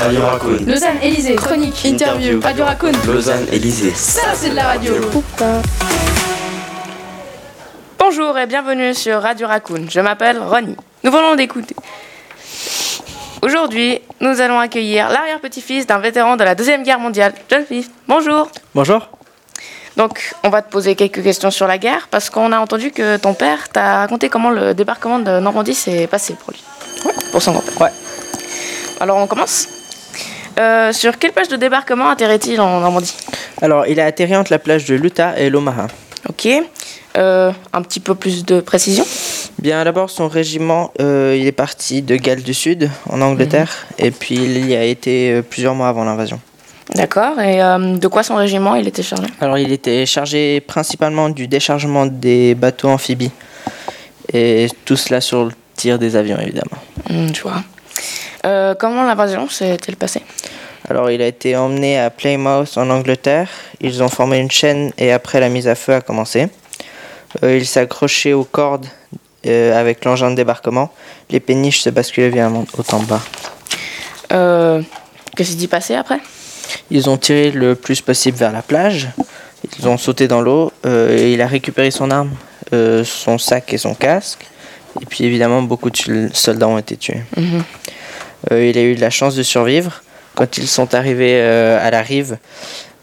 [0.00, 0.64] Radio Raccoon.
[0.66, 2.92] Lausanne, Élysée, chronique, interview, Radio Raccoon.
[3.06, 3.92] Lausanne, Élysée.
[3.94, 4.94] Ça, c'est de la radio.
[7.98, 9.84] Bonjour et bienvenue sur Radio Raccoon.
[9.90, 10.76] Je m'appelle Ronnie.
[11.04, 11.76] Nous venons d'écouter.
[13.42, 17.90] Aujourd'hui, nous allons accueillir l'arrière-petit-fils d'un vétéran de la Deuxième Guerre mondiale, John Fifth.
[18.08, 18.48] Bonjour.
[18.74, 19.10] Bonjour.
[19.98, 23.18] Donc, on va te poser quelques questions sur la guerre parce qu'on a entendu que
[23.18, 26.62] ton père t'a raconté comment le débarquement de Normandie s'est passé pour lui.
[27.32, 27.82] Pour son grand-père.
[27.82, 27.92] Ouais.
[28.98, 29.68] Alors, on commence.
[30.58, 33.14] Euh, sur quelle plage de débarquement atterrit-il en Normandie
[33.62, 35.86] Alors, il a atterri entre la plage de Luta et l'Omaha.
[36.28, 36.48] Ok.
[37.16, 39.04] Euh, un petit peu plus de précision
[39.58, 44.10] Bien, d'abord, son régiment, euh, il est parti de Galles du Sud, en Angleterre, et
[44.12, 46.40] puis il y a été plusieurs mois avant l'invasion.
[46.94, 47.38] D'accord.
[47.40, 49.26] Et euh, de quoi son régiment il était chargé?
[49.40, 53.30] Alors, il était chargé principalement du déchargement des bateaux amphibies,
[54.32, 56.78] et tout cela sur le tir des avions, évidemment.
[57.08, 57.62] Hmm, Je vois.
[58.44, 60.22] Euh, comment l'invasion s'est-elle passée?
[60.88, 63.48] Alors, il a été emmené à Plymouth, en Angleterre.
[63.80, 66.48] Ils ont formé une chaîne, et après, la mise à feu a commencé.
[67.44, 68.86] Euh, il s'est accroché aux cordes
[69.46, 70.90] euh, avec l'engin de débarquement.
[71.30, 73.20] Les péniches se basculaient violemment au en bas.
[74.32, 74.82] euh,
[75.36, 76.18] Qu'est-ce qui s'est passé après?
[76.90, 79.08] Ils ont tiré le plus possible vers la plage.
[79.78, 80.72] Ils ont sauté dans l'eau.
[80.84, 82.30] et il a récupéré son arme,
[82.72, 84.44] son sac et son casque.
[85.00, 87.22] Et puis évidemment, beaucoup de soldats ont été tués.
[87.36, 87.62] Mhm.
[88.50, 90.02] Euh, il a eu de la chance de survivre.
[90.34, 92.38] Quand ils sont arrivés euh, à la rive,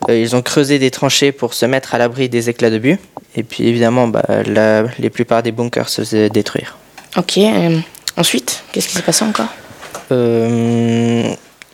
[0.10, 3.00] euh, ils ont creusé des tranchées pour se mettre à l'abri des éclats de but.
[3.36, 6.78] Et puis évidemment, bah, la, les plupart des bunkers se faisaient détruire.
[7.18, 7.38] Ok.
[7.38, 7.80] euh,
[8.16, 9.50] ensuite, qu'est-ce qui s'est passé encore?
[10.12, 11.24] Euh,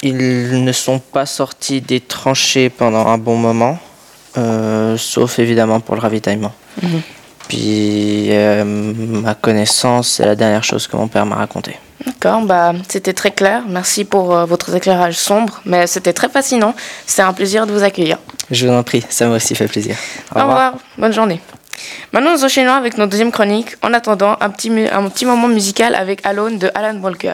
[0.01, 3.79] ils ne sont pas sortis des tranchées pendant un bon moment,
[4.37, 6.53] euh, sauf évidemment pour le ravitaillement.
[6.81, 7.01] Mhm.
[7.53, 11.77] Puis, euh, ma connaissance, c'est la dernière chose que mon père m'a raconté.
[12.03, 13.61] D'accord, bah, c'était très clair.
[13.69, 16.73] Merci pour euh, votre éclairage sombre, mais c'était très fascinant.
[17.05, 18.17] C'était un plaisir de vous accueillir.
[18.49, 19.95] Je vous en prie, ça m'a aussi fait plaisir.
[20.35, 20.73] Au revoir.
[20.97, 21.41] bonne journée.
[22.11, 23.75] Maintenant, nous enchaînons avec notre deuxième chronique.
[23.83, 27.33] En attendant, un petit, un petit moment musical avec Alone de Alan Walker.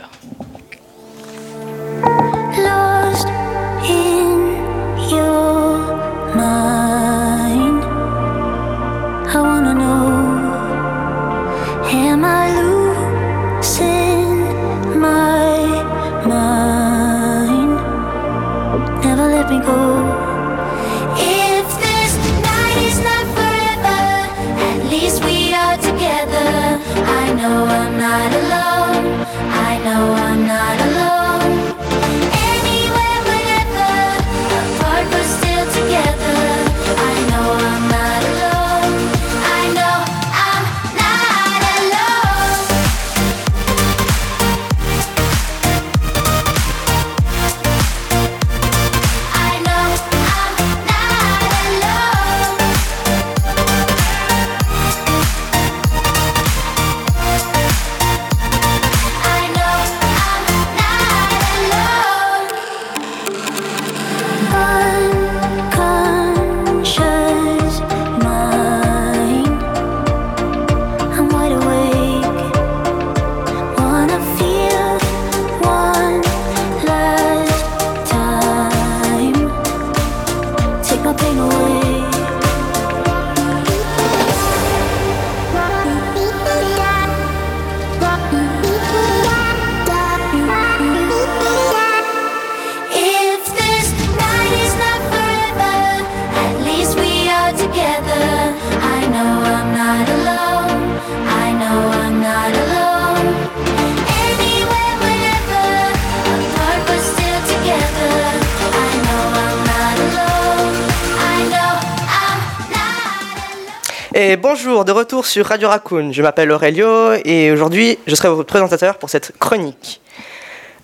[114.21, 116.11] Et bonjour, de retour sur Radio Raccoon.
[116.11, 120.01] Je m'appelle Aurelio et aujourd'hui je serai votre présentateur pour cette chronique.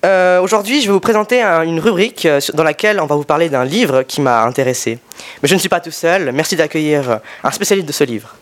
[0.06, 3.24] Euh, aujourd'hui, je vais vous présenter un- une rubrique euh, dans laquelle on va vous
[3.24, 4.98] parler d'un livre qui m'a intéressé.
[5.42, 6.32] Mais je ne suis pas tout seul.
[6.32, 8.34] Merci d'accueillir euh, un spécialiste de ce livre.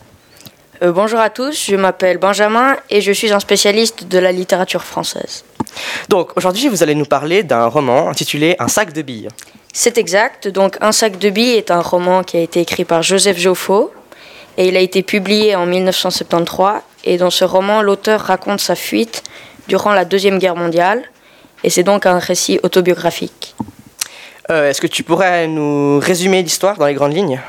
[0.81, 4.83] Euh, bonjour à tous, je m'appelle Benjamin et je suis un spécialiste de la littérature
[4.83, 5.43] française.
[6.07, 9.27] Donc aujourd'hui, vous allez nous parler d'un roman intitulé Un sac de billes.
[9.73, 13.01] C'est exact, donc Un sac de billes est un roman qui a été écrit par
[13.03, 13.91] Joseph Joffo
[14.57, 19.23] et il a été publié en 1973 et dans ce roman l'auteur raconte sa fuite
[19.67, 21.03] durant la Deuxième Guerre mondiale.
[21.63, 23.55] Et c'est donc un récit autobiographique.
[24.51, 27.41] Euh, Est-ce que tu pourrais nous résumer l'histoire dans les grandes lignes?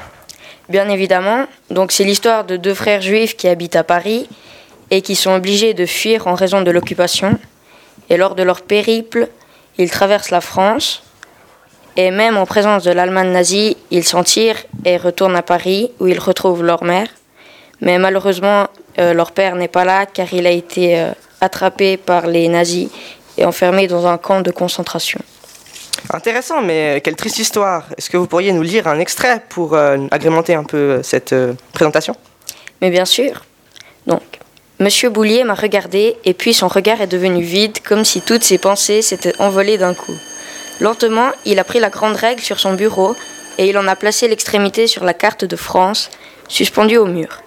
[0.69, 4.29] Bien évidemment, donc c'est l'histoire de deux frères juifs qui habitent à Paris
[4.91, 7.39] et qui sont obligés de fuir en raison de l'occupation.
[8.09, 9.29] Et lors de leur périple,
[9.79, 11.03] ils traversent la France
[11.97, 16.07] Et même en présence de l'Allemagne nazie, ils s'en tirent et retournent à Paris où
[16.07, 17.09] ils retrouvent leur mère.
[17.81, 18.67] Mais malheureusement,
[18.99, 22.89] euh, leur père n'est pas là car il a été euh, attrapé par les nazis
[23.39, 25.21] et enfermé dans un camp de concentration.
[26.13, 27.85] Intéressant, mais quelle triste histoire.
[27.97, 31.35] Est-ce que vous pourriez nous lire un extrait pour euh, agrémenter un peu cette
[31.73, 32.15] présentation?
[32.83, 33.45] Mais bien sûr.
[34.07, 34.23] Donc,
[34.79, 38.59] Monsieur Boulier m'a regardé et puis son regard est devenu vide comme si toutes ses
[38.59, 40.13] pensées s'étaient envolées d'un coup.
[40.81, 43.17] Lentement, il a pris la grande règle sur son bureau
[43.59, 46.11] et il en a placé l'extrémité sur la carte de France,
[46.49, 47.43] suspendue au mur.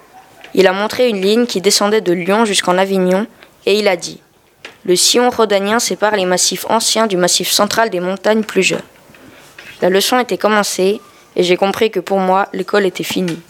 [0.54, 3.26] Il a montré une ligne qui descendait de Lyon jusqu'en Avignon
[3.66, 4.20] et il a dit
[4.84, 8.80] Le sillon rhodanien sépare les massifs anciens du massif central des montagnes plus jeunes.
[9.80, 11.00] La leçon était commencée
[11.36, 13.40] et j'ai compris que pour moi, l'école était finie.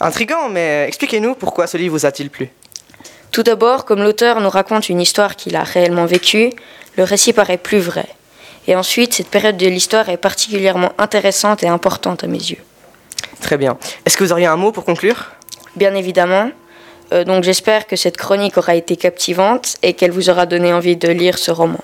[0.00, 2.48] Intrigant, mais expliquez-nous pourquoi ce livre vous a-t-il plu
[3.30, 6.50] Tout d'abord, comme l'auteur nous raconte une histoire qu'il a réellement vécue,
[6.96, 8.06] le récit paraît plus vrai.
[8.66, 12.62] Et ensuite, cette période de l'histoire est particulièrement intéressante et importante à mes yeux.
[13.40, 13.76] Très bien.
[14.06, 15.32] Est-ce que vous auriez un mot pour conclure?
[15.76, 16.50] Bien évidemment.
[17.12, 20.96] Euh, donc j'espère que cette chronique aura été captivante et qu'elle vous aura donné envie
[20.96, 21.80] de lire ce roman.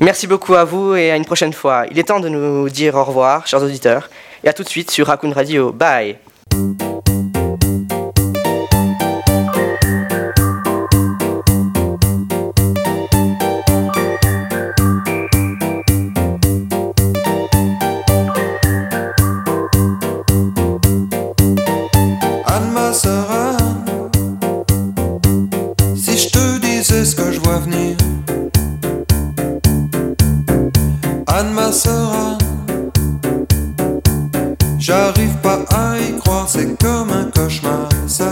[0.00, 1.84] Merci beaucoup à vous et à une prochaine fois.
[1.90, 4.10] Il est temps de nous dire au revoir, chers auditeurs,
[4.44, 5.72] et à tout de suite sur Raccoon Radio.
[5.72, 6.18] Bye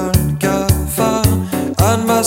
[0.04, 1.26] sale cafard.
[1.80, 2.22] Anne ma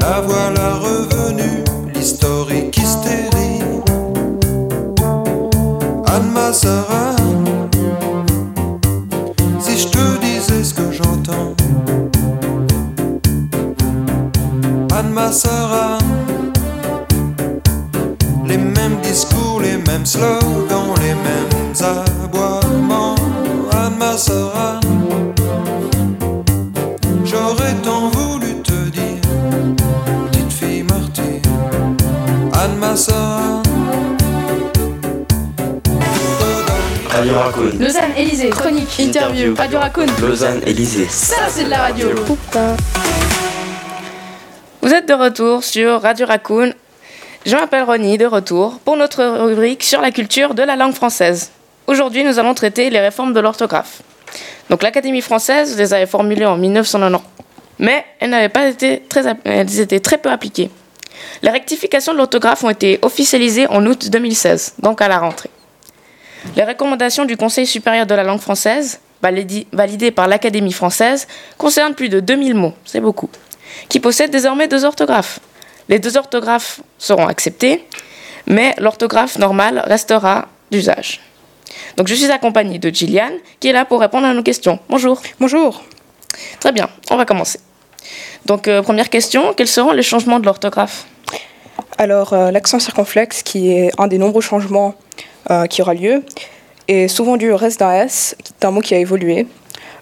[0.00, 1.62] La voilà revenue,
[1.94, 3.60] l'historique hystérie.
[6.06, 7.68] Anne ma sœur Anne,
[9.60, 11.54] si je te disais ce que j'entends.
[14.96, 16.52] Anne ma sœur Anne,
[18.46, 20.63] les mêmes discours, les mêmes slogans,
[37.14, 37.70] Radio Raccoon.
[37.78, 40.06] Lausanne, Élysée, chronique, interview, Radio Raccoon.
[40.20, 41.06] Lausanne, Élysée.
[41.08, 42.08] Ça, c'est de la radio.
[44.82, 46.72] Vous êtes de retour sur Radio Raccoon.
[47.46, 51.52] Je m'appelle Ronnie, de retour pour notre rubrique sur la culture de la langue française.
[51.86, 54.02] Aujourd'hui, nous allons traiter les réformes de l'orthographe.
[54.68, 57.22] Donc, l'Académie française les avait formulées en 1990,
[57.78, 60.68] mais elles n'avaient pas été très, elles étaient très peu appliquées.
[61.42, 65.50] Les rectifications de l'orthographe ont été officialisées en août 2016, donc à la rentrée.
[66.56, 71.26] Les recommandations du Conseil supérieur de la langue française, validées par l'Académie française,
[71.58, 73.30] concernent plus de 2000 mots, c'est beaucoup,
[73.88, 75.40] qui possèdent désormais deux orthographes.
[75.88, 77.84] Les deux orthographes seront acceptées,
[78.46, 81.20] mais l'orthographe normale restera d'usage.
[81.96, 84.78] Donc je suis accompagnée de Gillian, qui est là pour répondre à nos questions.
[84.88, 85.20] Bonjour.
[85.40, 85.82] Bonjour.
[86.60, 87.58] Très bien, on va commencer.
[88.46, 91.06] Donc euh, première question, quels seront les changements de l'orthographe?
[91.96, 94.94] Alors, euh, l'accent circonflexe, qui est un des nombreux changements
[95.50, 96.22] euh, qui aura lieu,
[96.88, 99.46] est souvent dû au reste d'un S, qui est un mot qui a évolué.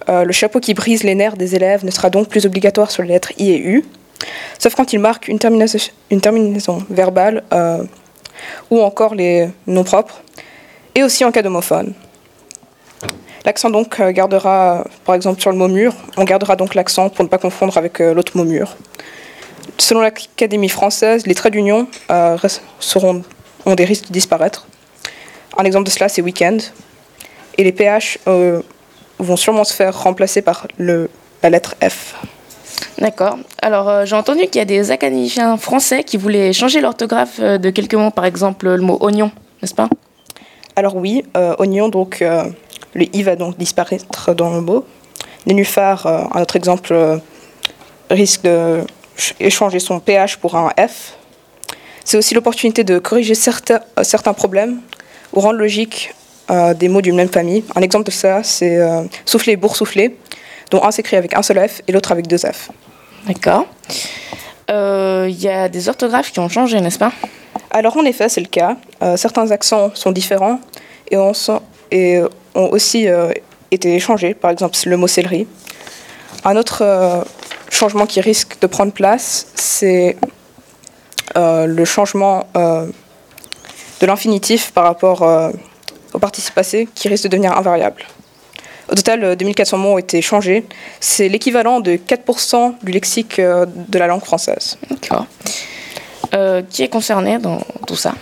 [0.08, 3.02] Euh, le chapeau qui brise les nerfs des élèves ne sera donc plus obligatoire sur
[3.02, 3.84] les lettres I et U,
[4.58, 7.84] sauf quand il marque une terminaison, verbale euh,
[8.70, 10.22] ou encore les noms propres,
[10.94, 11.94] et aussi en cas d'homophone.
[13.44, 17.28] L'accent donc gardera, par exemple sur le mot mur, on gardera donc l'accent pour ne
[17.28, 18.76] pas confondre avec l'autre mot mur.
[19.78, 22.37] Selon l'Académie française, les traits d'union euh,
[23.66, 24.66] ont des risques de disparaître.
[25.56, 26.59] Un exemple de cela, c'est week-end.
[27.59, 28.62] Et les PH euh,
[29.18, 31.11] vont sûrement se faire remplacer par le,
[31.42, 32.14] la lettre F.
[32.99, 33.38] D'accord.
[33.61, 37.59] Alors euh, j'ai entendu qu'il y a des académiciens français qui voulaient changer l'orthographe euh,
[37.59, 39.30] de quelques mots, par exemple le mot oignon,
[39.61, 39.88] n'est-ce pas?
[40.76, 42.21] Alors oui, euh, oignon, donc
[42.94, 44.87] le i va donc disparaître dans le mot.
[45.44, 47.21] Nénuphar, un autre exemple,
[48.09, 48.80] risque de
[49.16, 51.14] ch- échanger son PH pour un F.
[52.04, 54.80] C'est aussi l'opportunité de corriger certains, certains problèmes
[55.32, 56.14] ou rendre logique
[56.50, 57.64] euh, des mots d'une même famille.
[57.76, 60.16] Un exemple de ça, c'est euh, souffler et boursoufler,
[60.70, 62.70] dont un s'écrit avec un seul F et l'autre avec deux F.
[63.26, 63.66] D'accord.
[64.70, 67.12] Euh, Il y a des orthographes qui ont changé, n'est-ce pas?
[67.70, 68.76] Alors en effet, c'est le cas.
[69.02, 70.60] Euh, certains accents sont différents
[71.10, 72.20] et ont, sont- et
[72.54, 73.30] ont aussi euh,
[73.70, 75.46] été changés, par exemple le mot céleri.
[76.44, 77.22] Un autre euh,
[77.70, 80.16] changement qui risque de prendre place, c'est
[81.36, 82.86] euh, le changement euh,
[84.02, 85.50] de l'infinitif par rapport euh,
[86.12, 88.02] au participe passé qui risque de devenir invariable.
[88.90, 90.66] Au total, euh, 2400 mots ont été changés.
[90.99, 94.76] C'est l'équivalent de 4% du lexique euh, de la langue française.
[94.90, 95.26] D'accord.
[96.35, 98.14] Euh, qui est concerné dans tout ça?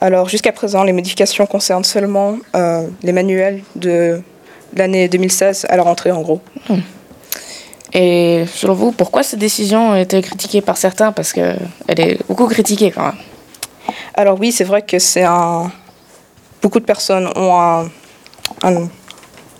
[0.00, 4.22] Alors jusqu'à présent, les modifications concernent seulement euh, les manuels de
[4.74, 6.40] l'année 2016 à la rentrée en gros.
[7.92, 11.12] Et selon vous, pourquoi cette décision a été critiquée par certains?
[11.12, 13.14] Parce qu'elle est beaucoup critiquée quand même.
[14.14, 15.70] Alors oui, c'est vrai que c'est un...
[16.62, 17.54] Beaucoup de personnes ont
[18.62, 18.88] un,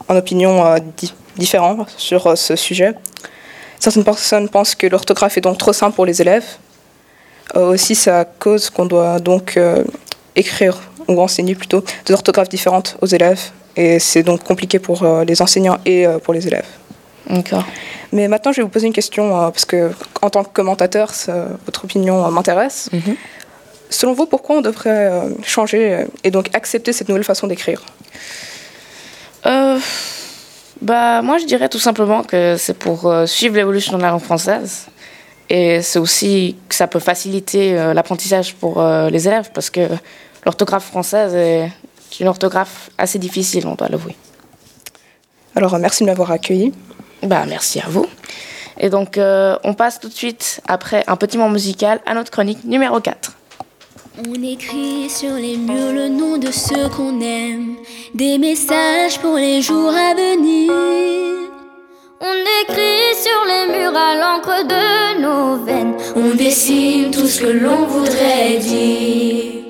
[0.08, 2.94] opinion euh, di- différente sur euh, ce sujet.
[3.78, 6.44] Certaines personnes pensent que l'orthographe est donc trop simple pour les élèves.
[7.56, 9.84] Euh, aussi, ça cause qu'on doit donc euh,
[10.34, 13.40] écrire ou enseigner plutôt des orthographes différentes aux élèves.
[13.76, 16.66] Et c'est donc compliqué pour les enseignants et pour les élèves.
[17.28, 17.64] D'accord.
[18.12, 19.90] Mais maintenant, je vais vous poser une question, parce que
[20.22, 22.88] en tant que commentateur, ça- votre opinion m'intéresse.
[22.92, 23.16] Mhm.
[23.94, 27.82] Selon vous, pourquoi on devrait euh, changer euh, et donc accepter cette nouvelle façon d'écrire?
[29.46, 29.78] Euh,
[30.80, 34.86] bah, moi, je dirais tout simplement que c'est pour suivre l'évolution de la langue française.
[35.48, 39.88] Et c'est aussi que ça peut faciliter l'apprentissage pour les élèves, parce que
[40.44, 41.70] l'orthographe française est
[42.18, 44.16] une orthographe assez difficile, on doit l'avouer.
[45.54, 46.72] Alors, merci de m'avoir accueilli.
[47.22, 48.06] Bah, merci à vous.
[48.78, 52.30] Et donc, euh, on passe tout de suite, après un petit moment musical, à notre
[52.30, 53.32] chronique numéro 4.
[54.16, 57.74] On écrit sur les murs le nom de ceux qu'on aime,
[58.14, 60.70] des messages pour les jours à venir.
[62.20, 67.48] On écrit sur les murs à l'encre de nos veines, on dessine tout ce que
[67.48, 69.64] l'on voudrait dire.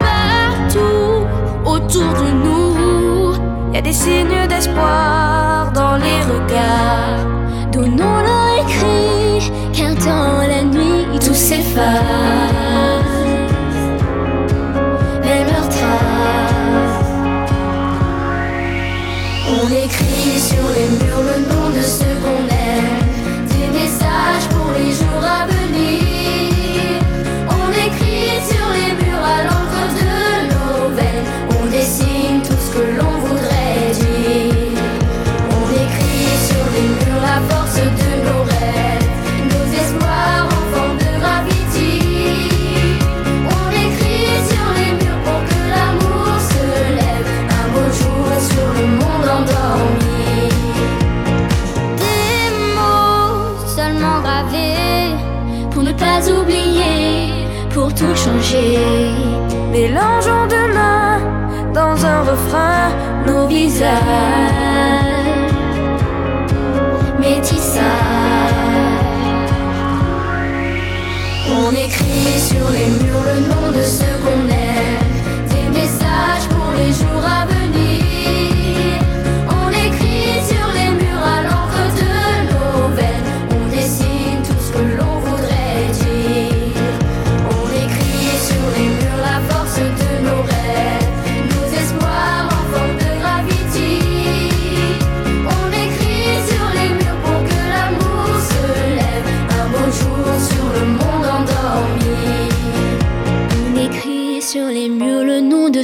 [0.00, 1.24] Partout
[1.64, 3.34] autour de nous,
[3.72, 7.24] y a des signes d'espoir dans les regards.
[7.70, 12.65] Donnons-leur écrit, car dans la nuit tout s'efface.
[59.72, 61.18] Mélangeons demain
[61.72, 62.90] dans un refrain
[63.26, 63.92] nos visages.
[67.20, 67.82] Métissage.
[71.50, 75.06] On écrit sur les murs le nom de ceux qu'on aime,
[75.48, 77.55] des messages pour les jours à venir.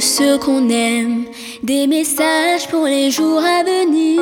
[0.03, 1.25] Ceux qu'on aime,
[1.63, 4.19] des messages pour les jours à venir.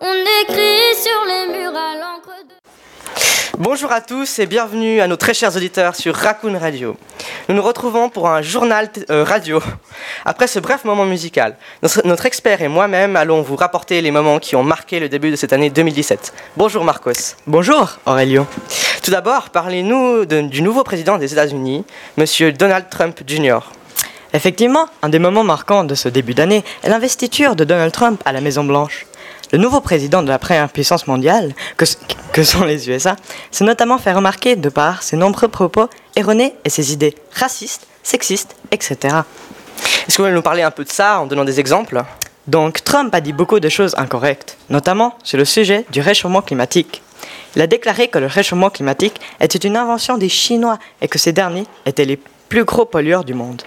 [0.00, 2.54] On écrit sur les murs à l'encre de...
[3.58, 6.96] Bonjour à tous et bienvenue à nos très chers auditeurs sur Raccoon Radio.
[7.48, 9.62] Nous nous retrouvons pour un journal euh, radio.
[10.24, 14.40] Après ce bref moment musical, notre, notre expert et moi-même allons vous rapporter les moments
[14.40, 16.34] qui ont marqué le début de cette année 2017.
[16.56, 17.36] Bonjour Marcos.
[17.46, 18.48] Bonjour Aurelio.
[19.04, 21.84] Tout d'abord, parlez-nous du nouveau président des États-Unis,
[22.16, 23.60] Monsieur Donald Trump Jr.
[24.34, 28.32] Effectivement, un des moments marquants de ce début d'année est l'investiture de Donald Trump à
[28.32, 29.06] la Maison-Blanche.
[29.52, 31.84] Le nouveau président de la première puissance mondiale, que,
[32.32, 33.14] que sont les USA,
[33.52, 38.56] s'est notamment fait remarquer de par ses nombreux propos erronés et ses idées racistes, sexistes,
[38.72, 38.96] etc.
[40.08, 42.02] Est-ce que vous voulez nous parler un peu de ça en donnant des exemples?
[42.48, 47.02] Donc Trump a dit beaucoup de choses incorrectes, notamment sur le sujet du réchauffement climatique.
[47.54, 51.32] Il a déclaré que le réchauffement climatique était une invention des Chinois et que ces
[51.32, 53.62] derniers étaient les plus gros pollueurs du monde,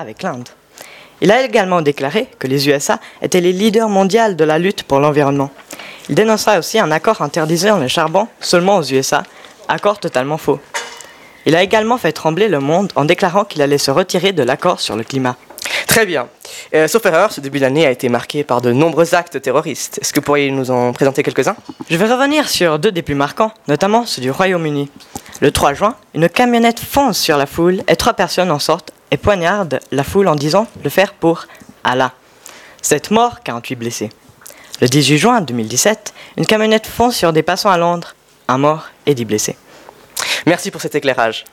[0.00, 0.48] avec l'Inde.
[1.20, 5.00] Il a également déclaré que les USA étaient les leaders mondiaux de la lutte pour
[5.00, 5.50] l'environnement.
[6.08, 9.22] Il dénonça aussi un accord interdisant le charbon seulement aux USA,
[9.68, 10.58] accord totalement faux.
[11.46, 14.80] Il a également fait trembler le monde en déclarant qu'il allait se retirer de l'accord
[14.80, 15.36] sur le climat.
[15.86, 16.28] Très bien.
[16.74, 19.98] Euh, sauf erreur, ce début d'année a été marqué par de nombreux actes terroristes.
[20.00, 21.56] Est-ce que vous pourriez nous en présenter quelques-uns?
[21.88, 24.90] Je vais revenir sur deux des plus marquants, notamment ceux du Royaume-Uni.
[25.40, 29.16] Le 3 juin, une camionnette fonce sur la foule et trois personnes en sortent et
[29.16, 31.46] poignardent la foule en disant le faire pour
[31.84, 32.12] Allah.
[32.82, 34.10] Cette mort, 48 blessés.
[34.80, 38.14] Le 18 juin 2017, une camionnette fonce sur des passants à Londres,
[38.48, 39.56] un mort et 10 blessés.
[40.46, 41.44] Merci pour cet éclairage.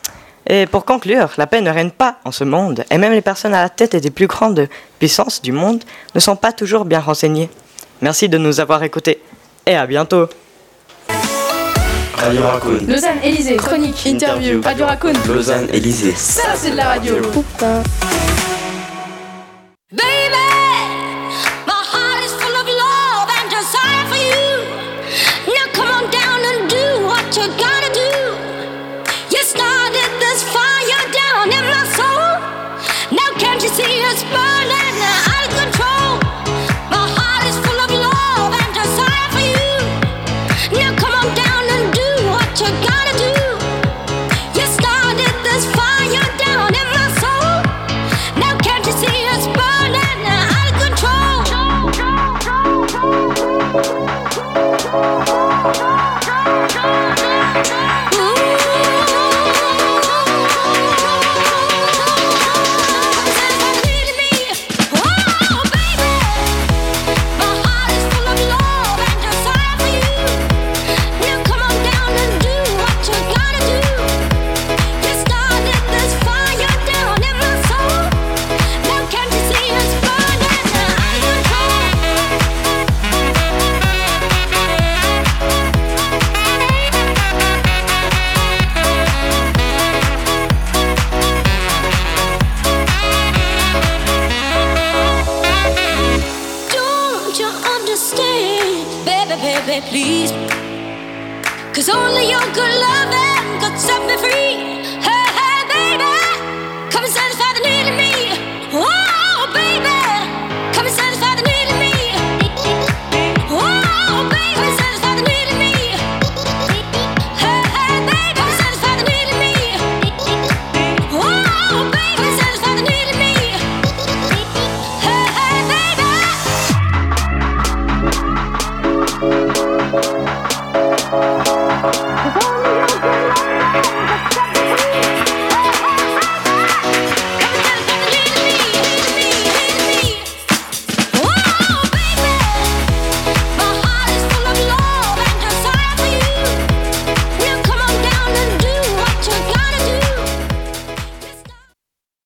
[0.50, 3.54] Et pour conclure, la paix ne règne pas en ce monde, et même les personnes
[3.54, 5.84] à la tête des plus grandes puissances du monde
[6.16, 7.50] ne sont pas toujours bien renseignées.
[8.02, 9.22] Merci de nous avoir écoutés,
[9.66, 10.30] et à bientôt.
[12.18, 12.80] Radio Raccoon.
[12.88, 15.14] Lausanne, Élysée, chronique, interview, Radio Raccoon.
[15.28, 16.14] Lausanne, Élysée.
[16.16, 17.16] Ça, c'est de la radio.